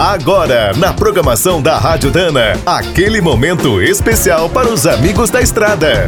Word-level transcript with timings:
Agora, 0.00 0.72
na 0.78 0.94
programação 0.94 1.60
da 1.60 1.76
Rádio 1.76 2.10
Dana, 2.10 2.58
aquele 2.64 3.20
momento 3.20 3.82
especial 3.82 4.48
para 4.48 4.66
os 4.66 4.86
amigos 4.86 5.28
da 5.28 5.42
estrada. 5.42 6.06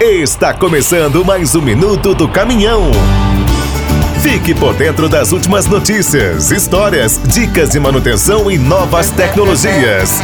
Está 0.00 0.52
começando 0.52 1.24
mais 1.24 1.54
um 1.54 1.62
minuto 1.62 2.12
do 2.12 2.28
caminhão. 2.28 2.90
Fique 4.20 4.52
por 4.52 4.74
dentro 4.74 5.08
das 5.08 5.30
últimas 5.30 5.64
notícias, 5.66 6.50
histórias, 6.50 7.20
dicas 7.24 7.70
de 7.70 7.78
manutenção 7.78 8.50
e 8.50 8.58
novas 8.58 9.10
tecnologias. 9.10 10.20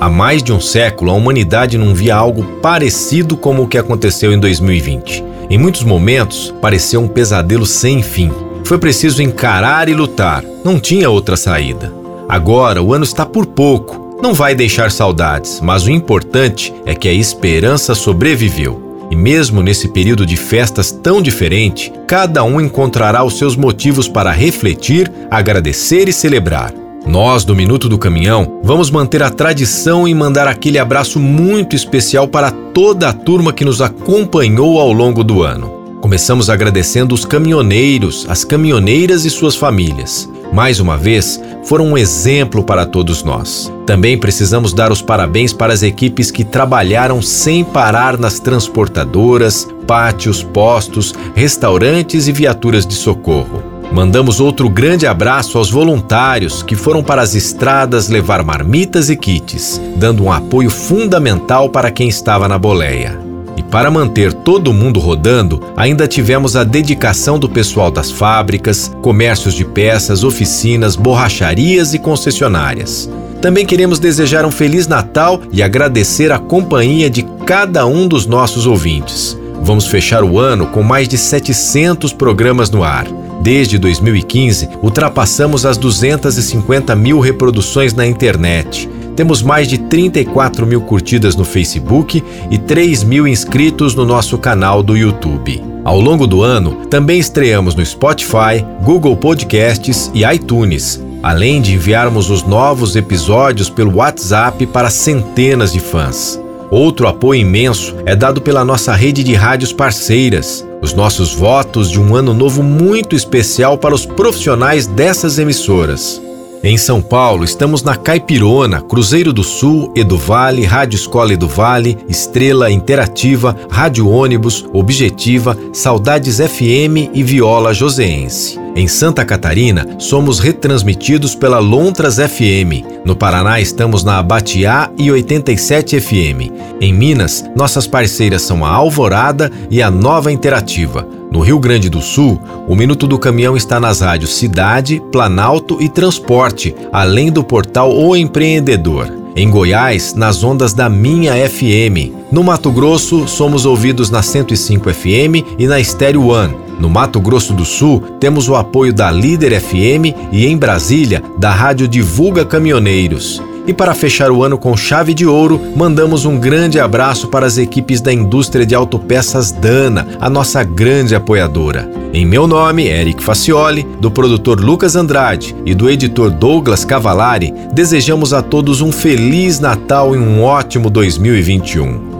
Há 0.00 0.08
mais 0.08 0.42
de 0.42 0.50
um 0.50 0.60
século, 0.62 1.10
a 1.10 1.14
humanidade 1.14 1.76
não 1.76 1.94
via 1.94 2.16
algo 2.16 2.42
parecido 2.62 3.36
como 3.36 3.64
o 3.64 3.68
que 3.68 3.76
aconteceu 3.76 4.32
em 4.32 4.40
2020. 4.40 5.28
Em 5.50 5.58
muitos 5.58 5.82
momentos, 5.82 6.54
pareceu 6.62 7.00
um 7.00 7.08
pesadelo 7.08 7.66
sem 7.66 8.04
fim. 8.04 8.30
Foi 8.64 8.78
preciso 8.78 9.20
encarar 9.20 9.88
e 9.88 9.94
lutar, 9.94 10.44
não 10.64 10.78
tinha 10.78 11.10
outra 11.10 11.36
saída. 11.36 11.92
Agora, 12.28 12.80
o 12.80 12.94
ano 12.94 13.02
está 13.02 13.26
por 13.26 13.44
pouco, 13.46 14.16
não 14.22 14.32
vai 14.32 14.54
deixar 14.54 14.92
saudades, 14.92 15.60
mas 15.60 15.84
o 15.84 15.90
importante 15.90 16.72
é 16.86 16.94
que 16.94 17.08
a 17.08 17.12
esperança 17.12 17.96
sobreviveu. 17.96 19.08
E 19.10 19.16
mesmo 19.16 19.60
nesse 19.60 19.88
período 19.88 20.24
de 20.24 20.36
festas 20.36 20.92
tão 20.92 21.20
diferente, 21.20 21.92
cada 22.06 22.44
um 22.44 22.60
encontrará 22.60 23.24
os 23.24 23.36
seus 23.36 23.56
motivos 23.56 24.06
para 24.06 24.30
refletir, 24.30 25.10
agradecer 25.28 26.08
e 26.08 26.12
celebrar. 26.12 26.72
Nós, 27.06 27.44
do 27.44 27.56
Minuto 27.56 27.88
do 27.88 27.98
Caminhão, 27.98 28.60
vamos 28.62 28.90
manter 28.90 29.22
a 29.22 29.30
tradição 29.30 30.06
e 30.06 30.14
mandar 30.14 30.46
aquele 30.46 30.78
abraço 30.78 31.18
muito 31.18 31.74
especial 31.74 32.28
para 32.28 32.50
toda 32.50 33.08
a 33.08 33.12
turma 33.12 33.52
que 33.52 33.64
nos 33.64 33.80
acompanhou 33.80 34.78
ao 34.78 34.92
longo 34.92 35.24
do 35.24 35.42
ano. 35.42 35.80
Começamos 36.00 36.48
agradecendo 36.48 37.14
os 37.14 37.24
caminhoneiros, 37.24 38.26
as 38.28 38.44
caminhoneiras 38.44 39.24
e 39.24 39.30
suas 39.30 39.56
famílias. 39.56 40.28
Mais 40.52 40.80
uma 40.80 40.96
vez, 40.96 41.40
foram 41.64 41.88
um 41.88 41.98
exemplo 41.98 42.64
para 42.64 42.86
todos 42.86 43.22
nós. 43.22 43.72
Também 43.86 44.18
precisamos 44.18 44.72
dar 44.72 44.90
os 44.90 45.02
parabéns 45.02 45.52
para 45.52 45.72
as 45.72 45.82
equipes 45.82 46.30
que 46.30 46.42
trabalharam 46.42 47.20
sem 47.22 47.62
parar 47.62 48.18
nas 48.18 48.40
transportadoras, 48.40 49.68
pátios, 49.86 50.42
postos, 50.42 51.14
restaurantes 51.34 52.28
e 52.28 52.32
viaturas 52.32 52.86
de 52.86 52.94
socorro. 52.94 53.69
Mandamos 53.92 54.38
outro 54.38 54.68
grande 54.68 55.04
abraço 55.04 55.58
aos 55.58 55.68
voluntários 55.68 56.62
que 56.62 56.76
foram 56.76 57.02
para 57.02 57.22
as 57.22 57.34
estradas 57.34 58.08
levar 58.08 58.44
marmitas 58.44 59.10
e 59.10 59.16
kits, 59.16 59.80
dando 59.96 60.22
um 60.22 60.30
apoio 60.30 60.70
fundamental 60.70 61.68
para 61.68 61.90
quem 61.90 62.08
estava 62.08 62.48
na 62.48 62.56
boleia. 62.56 63.18
E 63.56 63.62
para 63.64 63.90
manter 63.90 64.32
todo 64.32 64.72
mundo 64.72 65.00
rodando, 65.00 65.60
ainda 65.76 66.06
tivemos 66.06 66.54
a 66.54 66.62
dedicação 66.62 67.36
do 67.36 67.48
pessoal 67.48 67.90
das 67.90 68.12
fábricas, 68.12 68.92
comércios 69.02 69.54
de 69.54 69.64
peças, 69.64 70.22
oficinas, 70.22 70.94
borracharias 70.94 71.92
e 71.92 71.98
concessionárias. 71.98 73.10
Também 73.42 73.66
queremos 73.66 73.98
desejar 73.98 74.46
um 74.46 74.52
Feliz 74.52 74.86
Natal 74.86 75.40
e 75.50 75.62
agradecer 75.64 76.30
a 76.30 76.38
companhia 76.38 77.10
de 77.10 77.22
cada 77.44 77.86
um 77.86 78.06
dos 78.06 78.24
nossos 78.24 78.66
ouvintes. 78.66 79.36
Vamos 79.62 79.86
fechar 79.86 80.22
o 80.22 80.38
ano 80.38 80.66
com 80.66 80.82
mais 80.82 81.08
de 81.08 81.18
700 81.18 82.12
programas 82.12 82.70
no 82.70 82.84
ar. 82.84 83.06
Desde 83.40 83.78
2015, 83.78 84.68
ultrapassamos 84.82 85.64
as 85.64 85.78
250 85.78 86.94
mil 86.94 87.20
reproduções 87.20 87.94
na 87.94 88.06
internet. 88.06 88.88
Temos 89.16 89.42
mais 89.42 89.66
de 89.66 89.78
34 89.78 90.66
mil 90.66 90.82
curtidas 90.82 91.34
no 91.34 91.44
Facebook 91.44 92.22
e 92.50 92.58
3 92.58 93.02
mil 93.02 93.26
inscritos 93.26 93.94
no 93.94 94.04
nosso 94.04 94.36
canal 94.38 94.82
do 94.82 94.96
YouTube. 94.96 95.62
Ao 95.84 95.98
longo 95.98 96.26
do 96.26 96.42
ano, 96.42 96.86
também 96.86 97.18
estreamos 97.18 97.74
no 97.74 97.84
Spotify, 97.84 98.64
Google 98.82 99.16
Podcasts 99.16 100.10
e 100.14 100.22
iTunes, 100.24 101.02
além 101.22 101.62
de 101.62 101.74
enviarmos 101.74 102.28
os 102.28 102.42
novos 102.42 102.96
episódios 102.96 103.70
pelo 103.70 103.96
WhatsApp 103.96 104.66
para 104.66 104.90
centenas 104.90 105.72
de 105.72 105.80
fãs. 105.80 106.38
Outro 106.70 107.08
apoio 107.08 107.40
imenso 107.40 107.96
é 108.06 108.14
dado 108.14 108.40
pela 108.40 108.64
nossa 108.64 108.94
rede 108.94 109.24
de 109.24 109.34
rádios 109.34 109.72
parceiras. 109.72 110.64
Os 110.80 110.94
nossos 110.94 111.34
votos 111.34 111.90
de 111.90 112.00
um 112.00 112.14
ano 112.14 112.32
novo 112.32 112.62
muito 112.62 113.16
especial 113.16 113.76
para 113.76 113.94
os 113.94 114.06
profissionais 114.06 114.86
dessas 114.86 115.38
emissoras. 115.38 116.22
Em 116.62 116.76
São 116.76 117.02
Paulo, 117.02 117.42
estamos 117.42 117.82
na 117.82 117.96
Caipirona, 117.96 118.82
Cruzeiro 118.82 119.32
do 119.32 119.42
Sul, 119.42 119.92
Eduvale, 119.96 120.64
Rádio 120.64 120.96
Escola 120.96 121.32
Eduvale, 121.32 121.98
Estrela 122.06 122.70
Interativa, 122.70 123.56
Rádio 123.70 124.08
Ônibus, 124.08 124.64
Objetiva, 124.72 125.56
Saudades 125.72 126.36
FM 126.36 127.10
e 127.14 127.22
Viola 127.24 127.72
Joseense. 127.72 128.59
Em 128.76 128.86
Santa 128.86 129.24
Catarina, 129.24 129.86
somos 129.98 130.38
retransmitidos 130.38 131.34
pela 131.34 131.58
Lontras 131.58 132.16
FM. 132.16 133.04
No 133.04 133.16
Paraná, 133.16 133.60
estamos 133.60 134.04
na 134.04 134.18
Abatiá 134.18 134.90
e 134.96 135.10
87 135.10 136.00
FM. 136.00 136.52
Em 136.80 136.92
Minas, 136.92 137.44
nossas 137.56 137.86
parceiras 137.86 138.42
são 138.42 138.64
a 138.64 138.70
Alvorada 138.70 139.50
e 139.70 139.82
a 139.82 139.90
Nova 139.90 140.30
Interativa. 140.30 141.06
No 141.32 141.40
Rio 141.40 141.58
Grande 141.58 141.88
do 141.88 142.00
Sul, 142.00 142.40
o 142.68 142.74
Minuto 142.76 143.06
do 143.06 143.18
Caminhão 143.18 143.56
está 143.56 143.80
nas 143.80 144.00
rádios 144.00 144.36
Cidade, 144.36 145.02
Planalto 145.10 145.78
e 145.80 145.88
Transporte, 145.88 146.74
além 146.92 147.30
do 147.30 147.42
portal 147.42 147.92
O 147.92 148.16
Empreendedor. 148.16 149.20
Em 149.36 149.50
Goiás, 149.50 150.14
nas 150.14 150.42
ondas 150.42 150.72
da 150.72 150.88
Minha 150.88 151.34
FM. 151.48 152.12
No 152.32 152.42
Mato 152.42 152.70
Grosso, 152.70 153.26
somos 153.28 153.64
ouvidos 153.64 154.10
na 154.10 154.22
105 154.22 154.92
FM 154.92 155.58
e 155.58 155.66
na 155.66 155.82
Stereo 155.82 156.28
One. 156.28 156.69
No 156.80 156.88
Mato 156.88 157.20
Grosso 157.20 157.52
do 157.52 157.66
Sul, 157.66 158.00
temos 158.18 158.48
o 158.48 158.56
apoio 158.56 158.90
da 158.90 159.10
Líder 159.10 159.60
FM 159.60 160.32
e 160.32 160.46
em 160.46 160.56
Brasília, 160.56 161.22
da 161.36 161.50
Rádio 161.50 161.86
Divulga 161.86 162.42
Caminhoneiros. 162.42 163.42
E 163.66 163.74
para 163.74 163.92
fechar 163.92 164.30
o 164.30 164.42
ano 164.42 164.56
com 164.56 164.74
chave 164.74 165.12
de 165.12 165.26
ouro, 165.26 165.60
mandamos 165.76 166.24
um 166.24 166.38
grande 166.38 166.80
abraço 166.80 167.28
para 167.28 167.46
as 167.46 167.58
equipes 167.58 168.00
da 168.00 168.10
indústria 168.10 168.64
de 168.64 168.74
autopeças 168.74 169.52
Dana, 169.52 170.08
a 170.18 170.30
nossa 170.30 170.64
grande 170.64 171.14
apoiadora. 171.14 171.88
Em 172.14 172.24
meu 172.24 172.46
nome, 172.46 172.88
Eric 172.88 173.22
Facioli, 173.22 173.86
do 174.00 174.10
produtor 174.10 174.58
Lucas 174.58 174.96
Andrade 174.96 175.54
e 175.66 175.74
do 175.74 175.88
editor 175.88 176.30
Douglas 176.30 176.82
Cavalari, 176.82 177.52
desejamos 177.74 178.32
a 178.32 178.40
todos 178.40 178.80
um 178.80 178.90
feliz 178.90 179.60
Natal 179.60 180.16
e 180.16 180.18
um 180.18 180.42
ótimo 180.42 180.88
2021. 180.88 182.19